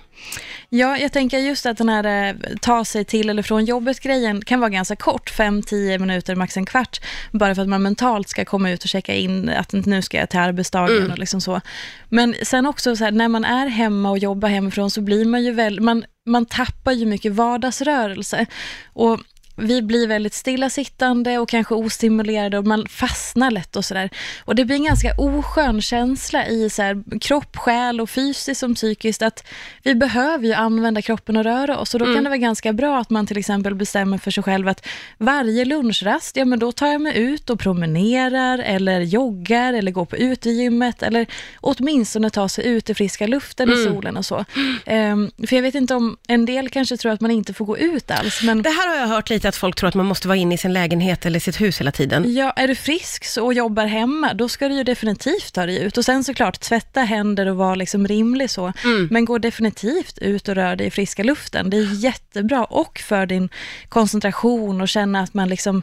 Ja, 0.69 0.99
jag 0.99 1.13
tänker 1.13 1.39
just 1.39 1.67
att 1.67 1.79
den 1.79 1.89
här 1.89 2.29
eh, 2.29 2.35
ta 2.61 2.85
sig 2.85 3.05
till 3.05 3.31
eller 3.31 3.43
från 3.43 3.65
jobbet-grejen 3.65 4.45
kan 4.45 4.61
vara 4.61 4.71
ganska 4.71 4.97
kort, 4.97 5.33
5-10 5.33 5.99
minuter, 5.99 6.35
max 6.35 6.57
en 6.57 6.67
kvart, 6.67 7.01
bara 7.33 7.55
för 7.55 7.63
att 7.63 7.69
man 7.69 7.83
mentalt 7.83 8.29
ska 8.29 8.45
komma 8.45 8.71
ut 8.71 8.83
och 8.83 8.89
checka 8.89 9.15
in 9.15 9.49
att 9.49 9.73
nu 9.73 10.03
ska 10.03 10.19
jag 10.19 10.31
till 10.31 10.41
arbetsdagen 10.41 11.11
och 11.11 11.19
liksom 11.19 11.41
så. 11.41 11.61
Men 12.09 12.35
sen 12.43 12.67
också 12.67 12.97
så 12.97 13.05
här, 13.05 13.13
när 13.13 13.29
man 13.29 13.45
är 13.45 13.67
hemma 13.67 14.11
och 14.11 14.19
jobbar 14.19 14.49
hemifrån 14.49 14.91
så 14.91 15.01
blir 15.01 15.25
man 15.25 15.45
ju 15.45 15.53
väl, 15.53 15.81
man, 15.81 16.05
man 16.27 16.47
tappar 16.47 16.93
ju 16.93 17.07
mycket 17.07 17.33
vardagsrörelse. 17.33 18.47
Och 18.93 19.21
vi 19.57 19.83
blir 19.83 20.09
väldigt 20.09 20.35
stillasittande 20.35 21.39
och 21.39 21.49
kanske 21.49 21.75
ostimulerade 21.75 22.59
och 22.59 22.67
man 22.67 22.87
fastnar 22.89 23.51
lätt 23.51 23.77
och 23.77 23.85
sådär. 23.85 24.11
Och 24.45 24.55
det 24.55 24.65
blir 24.65 24.77
en 24.77 24.85
ganska 24.85 25.15
oskön 25.19 25.83
känsla 25.83 26.47
i 26.47 26.71
så 26.71 26.83
här, 26.83 27.21
kropp, 27.21 27.57
själ 27.57 28.01
och 28.01 28.11
fysiskt 28.11 28.61
som 28.61 28.75
psykiskt 28.75 29.23
att 29.23 29.45
vi 29.83 29.95
behöver 29.95 30.47
ju 30.47 30.53
använda 30.53 31.03
kroppen 31.03 31.37
och 31.37 31.45
röra 31.45 31.79
oss 31.79 31.95
och 31.95 32.01
då 32.01 32.15
kan 32.15 32.25
det 32.25 32.31
vara 32.31 32.39
ganska 32.39 32.73
bra 32.73 32.99
att 32.99 33.11
man 33.11 33.27
till 33.27 33.39
exempel 33.39 33.75
bestämmer 33.75 34.19
för 34.19 34.31
sig 34.31 34.43
själv 34.43 34.69
att 34.69 34.87
varje 35.19 35.65
lunchrast, 35.65 36.37
ja 36.37 36.45
men 36.45 36.59
då 36.59 36.73
tar 36.73 36.87
jag 36.87 37.01
mig 37.01 37.19
ut 37.19 37.51
och 37.51 37.61
promenerar 37.61 38.59
eller 38.59 39.01
joggar 39.01 39.73
eller 39.73 39.93
går 39.93 40.05
på 40.05 40.17
utegymmet 40.17 41.03
eller 41.03 41.27
åtminstone 41.61 42.31
tar 42.31 42.49
sig 42.49 42.67
ut 42.67 42.91
i 42.91 42.95
friska 42.95 43.27
luften 43.27 43.73
i 43.73 43.85
solen 43.85 44.17
och 44.17 44.27
så. 44.27 44.45
Ehm, 44.87 45.31
för 45.47 45.57
jag 45.57 45.63
vet 45.63 45.75
inte 45.75 45.95
om, 45.95 46.17
en 46.29 46.47
del 46.47 46.69
kanske 46.69 46.97
tror 46.97 47.13
att 47.13 47.21
man 47.21 47.31
inte 47.31 47.55
får 47.55 47.65
gå 47.65 47.79
ut 47.79 48.11
alls, 48.11 48.43
men 48.43 48.63
Det 48.63 48.71
här 48.71 48.89
har 48.89 48.97
jag 48.97 49.07
hört 49.07 49.31
lite 49.31 49.46
att 49.49 49.57
folk 49.57 49.77
tror 49.77 49.89
att 49.89 49.95
man 49.95 50.07
måste 50.07 50.29
vara 50.29 50.39
inne 50.39 50.55
i 50.55 50.59
sin 50.59 50.73
lägenhet 50.73 51.27
eller 51.27 51.41
sitt 51.41 51.61
hus 51.61 51.81
hela 51.81 51.93
tiden. 51.93 52.35
Ja, 52.35 52.51
är 52.51 52.69
du 52.69 52.75
frisk 52.75 53.25
så- 53.25 53.45
och 53.45 53.55
jobbar 53.55 53.87
hemma, 53.87 54.35
då 54.35 54.49
ska 54.49 54.69
du 54.69 54.75
ju 54.75 54.85
definitivt 54.85 55.53
ta 55.55 55.67
dig 55.67 55.83
ut. 55.83 55.97
Och 55.99 56.05
sen 56.05 56.25
såklart, 56.25 56.61
tvätta 56.61 57.01
händer 57.01 57.47
och 57.47 57.57
vara 57.57 57.75
liksom 57.75 58.07
rimlig 58.09 58.51
så. 58.51 58.73
Men 59.11 59.25
gå 59.25 59.39
definitivt 59.39 60.19
ut 60.19 60.49
och 60.49 60.55
rör 60.55 60.77
dig 60.77 60.87
i 60.87 60.91
friska 60.91 61.23
luften. 61.23 61.71
Det 61.71 61.77
är 61.77 62.05
jättebra 62.05 62.65
och 62.65 62.99
för 62.99 63.27
din 63.27 63.49
koncentration 63.89 64.81
och 64.81 64.89
känna 64.89 65.21
att 65.21 65.35
man 65.35 65.49
liksom 65.49 65.83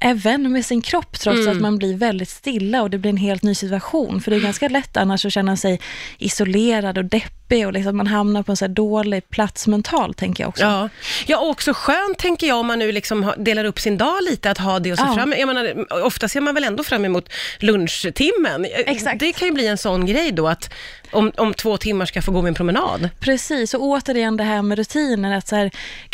är 0.00 0.14
vän 0.14 0.52
med 0.52 0.66
sin 0.66 0.82
kropp 0.82 1.18
trots 1.20 1.46
att 1.50 1.60
man 1.60 1.78
blir 1.78 1.96
väldigt 1.96 2.28
stilla 2.28 2.82
och 2.82 2.90
det 2.90 2.98
blir 2.98 3.10
en 3.10 3.16
helt 3.16 3.42
ny 3.42 3.54
situation. 3.54 4.20
För 4.20 4.30
det 4.30 4.36
är 4.36 4.40
ganska 4.40 4.68
lätt 4.68 4.96
annars 4.96 5.26
att 5.26 5.32
känna 5.32 5.56
sig 5.56 5.80
isolerad 6.18 6.98
och 6.98 7.04
deppig 7.04 7.37
och 7.50 7.72
liksom 7.72 7.96
man 7.96 8.06
hamnar 8.06 8.42
på 8.42 8.52
en 8.52 8.56
så 8.56 8.66
dålig 8.66 9.30
plats 9.30 9.66
mentalt, 9.66 10.16
tänker 10.16 10.42
jag 10.44 10.48
också. 10.48 10.64
Ja. 10.64 10.88
ja, 11.26 11.38
och 11.38 11.48
också 11.48 11.72
skönt 11.74 12.18
tänker 12.18 12.46
jag 12.46 12.58
om 12.58 12.66
man 12.66 12.78
nu 12.78 12.92
liksom 12.92 13.32
delar 13.38 13.64
upp 13.64 13.80
sin 13.80 13.98
dag 13.98 14.22
lite, 14.30 14.50
att 14.50 14.58
ha 14.58 14.78
det 14.78 14.92
och 14.92 14.98
se 14.98 15.04
Ja. 15.06 15.14
fram 15.14 15.34
jag 15.38 15.46
menar, 15.46 15.86
Ofta 16.04 16.28
ser 16.28 16.40
man 16.40 16.54
väl 16.54 16.64
ändå 16.64 16.84
fram 16.84 17.04
emot 17.04 17.28
lunchtimmen. 17.58 18.66
Exakt. 18.86 19.20
Det 19.20 19.32
kan 19.32 19.48
ju 19.48 19.54
bli 19.54 19.66
en 19.66 19.78
sån 19.78 20.06
grej 20.06 20.32
då, 20.32 20.48
att 20.48 20.70
om, 21.10 21.32
om 21.36 21.54
två 21.54 21.76
timmar 21.76 22.06
ska 22.06 22.16
jag 22.16 22.24
få 22.24 22.32
gå 22.32 22.42
min 22.42 22.54
promenad. 22.54 23.08
Precis, 23.20 23.74
och 23.74 23.82
återigen 23.82 24.36
det 24.36 24.44
här 24.44 24.62
med 24.62 24.78
rutiner. 24.78 25.36
Att 25.36 25.48
så 25.48 25.56
här, 25.56 25.70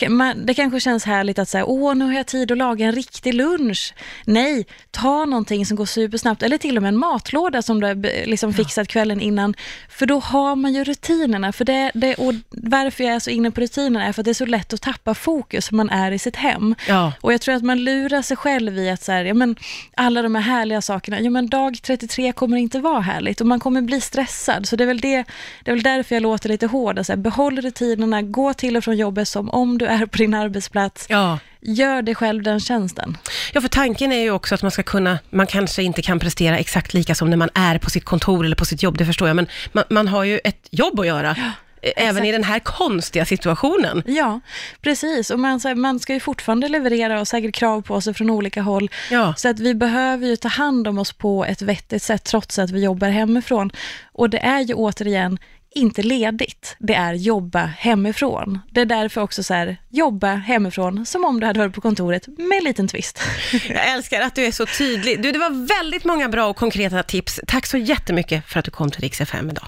man, 0.08 0.46
det 0.46 0.54
kanske 0.54 0.80
känns 0.80 1.04
härligt 1.04 1.38
att 1.38 1.48
säga, 1.48 1.64
åh 1.64 1.94
nu 1.94 2.04
har 2.04 2.12
jag 2.12 2.26
tid 2.26 2.52
att 2.52 2.58
laga 2.58 2.86
en 2.86 2.92
riktig 2.92 3.34
lunch. 3.34 3.94
Nej, 4.24 4.66
ta 4.90 5.24
någonting 5.24 5.66
som 5.66 5.76
går 5.76 5.86
supersnabbt, 5.86 6.42
eller 6.42 6.58
till 6.58 6.76
och 6.76 6.82
med 6.82 6.88
en 6.88 6.96
matlåda 6.96 7.62
som 7.62 7.80
du 7.80 7.86
har 7.86 8.26
liksom 8.26 8.54
fixat 8.54 8.88
kvällen 8.88 9.20
innan. 9.20 9.54
För 9.88 10.06
då 10.06 10.18
har 10.18 10.56
man 10.56 10.72
ju 10.74 10.84
rutinerna. 11.24 11.52
För 11.52 11.64
det, 11.64 11.90
det, 11.94 12.14
och 12.14 12.34
varför 12.50 13.04
jag 13.04 13.14
är 13.14 13.18
så 13.18 13.30
inne 13.30 13.50
på 13.50 13.60
rutinerna 13.60 14.06
är 14.06 14.12
för 14.12 14.22
att 14.22 14.24
det 14.24 14.30
är 14.30 14.34
så 14.34 14.46
lätt 14.46 14.72
att 14.72 14.80
tappa 14.80 15.14
fokus 15.14 15.70
om 15.70 15.76
man 15.76 15.90
är 15.90 16.12
i 16.12 16.18
sitt 16.18 16.36
hem. 16.36 16.74
Ja. 16.88 17.12
Och 17.20 17.32
jag 17.32 17.40
tror 17.40 17.54
att 17.54 17.62
man 17.62 17.84
lurar 17.84 18.22
sig 18.22 18.36
själv 18.36 18.78
i 18.78 18.90
att 18.90 19.02
så 19.02 19.12
här, 19.12 19.24
ja, 19.24 19.34
men, 19.34 19.56
alla 19.96 20.22
de 20.22 20.34
här 20.34 20.42
härliga 20.42 20.80
sakerna, 20.80 21.20
ja, 21.20 21.30
men 21.30 21.48
dag 21.48 21.78
33 21.82 22.32
kommer 22.32 22.56
inte 22.56 22.80
vara 22.80 23.00
härligt 23.00 23.40
och 23.40 23.46
man 23.46 23.60
kommer 23.60 23.82
bli 23.82 24.00
stressad. 24.00 24.68
Så 24.68 24.76
det 24.76 24.84
är 24.84 24.88
väl, 24.88 25.00
det, 25.00 25.24
det 25.64 25.70
är 25.70 25.74
väl 25.74 25.82
därför 25.82 26.16
jag 26.16 26.22
låter 26.22 26.48
lite 26.48 26.66
hård. 26.66 27.06
Så 27.06 27.12
här, 27.12 27.16
behåll 27.16 27.60
rutinerna, 27.60 28.22
gå 28.22 28.54
till 28.54 28.76
och 28.76 28.84
från 28.84 28.96
jobbet 28.96 29.28
som 29.28 29.50
om 29.50 29.78
du 29.78 29.86
är 29.86 30.06
på 30.06 30.18
din 30.18 30.34
arbetsplats. 30.34 31.06
Ja. 31.08 31.38
Gör 31.66 32.02
dig 32.02 32.14
själv 32.14 32.42
den 32.42 32.60
tjänsten. 32.60 33.16
Ja, 33.52 33.60
för 33.60 33.68
tanken 33.68 34.12
är 34.12 34.22
ju 34.22 34.30
också 34.30 34.54
att 34.54 34.62
man 34.62 34.70
ska 34.70 34.82
kunna, 34.82 35.18
man 35.30 35.46
kanske 35.46 35.82
inte 35.82 36.02
kan 36.02 36.18
prestera 36.18 36.58
exakt 36.58 36.94
lika 36.94 37.14
som 37.14 37.30
när 37.30 37.36
man 37.36 37.50
är 37.54 37.78
på 37.78 37.90
sitt 37.90 38.04
kontor 38.04 38.44
eller 38.44 38.56
på 38.56 38.64
sitt 38.64 38.82
jobb, 38.82 38.98
det 38.98 39.06
förstår 39.06 39.28
jag, 39.28 39.36
men 39.36 39.46
man, 39.72 39.84
man 39.90 40.08
har 40.08 40.24
ju 40.24 40.40
ett 40.44 40.68
jobb 40.70 41.00
att 41.00 41.06
göra, 41.06 41.30
eh, 41.30 41.92
även 41.96 42.16
exakt. 42.16 42.26
i 42.26 42.32
den 42.32 42.44
här 42.44 42.58
konstiga 42.58 43.24
situationen. 43.24 44.02
Ja, 44.06 44.40
precis. 44.80 45.30
Och 45.30 45.38
man, 45.40 45.60
här, 45.64 45.74
man 45.74 46.00
ska 46.00 46.12
ju 46.12 46.20
fortfarande 46.20 46.68
leverera 46.68 47.20
och 47.20 47.28
säkert 47.28 47.54
krav 47.54 47.82
på 47.82 48.00
sig 48.00 48.14
från 48.14 48.30
olika 48.30 48.62
håll. 48.62 48.90
Ja. 49.10 49.34
Så 49.36 49.48
att 49.48 49.60
vi 49.60 49.74
behöver 49.74 50.26
ju 50.26 50.36
ta 50.36 50.48
hand 50.48 50.88
om 50.88 50.98
oss 50.98 51.12
på 51.12 51.44
ett 51.44 51.62
vettigt 51.62 52.02
sätt 52.02 52.24
trots 52.24 52.58
att 52.58 52.70
vi 52.70 52.84
jobbar 52.84 53.08
hemifrån. 53.08 53.70
Och 54.12 54.30
det 54.30 54.38
är 54.38 54.60
ju 54.60 54.74
återigen 54.74 55.38
inte 55.74 56.02
ledigt, 56.02 56.76
det 56.78 56.94
är 56.94 57.14
jobba 57.14 57.60
hemifrån. 57.60 58.58
Det 58.70 58.80
är 58.80 58.84
därför 58.84 59.20
också 59.20 59.42
så 59.42 59.54
här, 59.54 59.76
jobba 59.90 60.34
hemifrån 60.34 61.06
som 61.06 61.24
om 61.24 61.40
du 61.40 61.46
hade 61.46 61.58
varit 61.58 61.74
på 61.74 61.80
kontoret 61.80 62.26
med 62.26 62.58
en 62.58 62.64
liten 62.64 62.88
twist. 62.88 63.20
Jag 63.68 63.92
älskar 63.92 64.20
att 64.20 64.34
du 64.34 64.44
är 64.44 64.52
så 64.52 64.66
tydlig. 64.66 65.22
Du, 65.22 65.32
det 65.32 65.38
var 65.38 65.66
väldigt 65.66 66.04
många 66.04 66.28
bra 66.28 66.46
och 66.46 66.56
konkreta 66.56 67.02
tips. 67.02 67.40
Tack 67.46 67.66
så 67.66 67.78
jättemycket 67.78 68.46
för 68.46 68.58
att 68.58 68.64
du 68.64 68.70
kom 68.70 68.90
till 68.90 69.00
Rix 69.00 69.20
FM 69.20 69.50
idag. 69.50 69.66